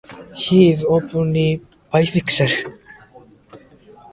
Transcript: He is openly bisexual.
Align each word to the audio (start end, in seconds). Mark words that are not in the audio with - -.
He 0.35 0.71
is 0.71 0.83
openly 0.83 1.61
bisexual. 1.93 2.75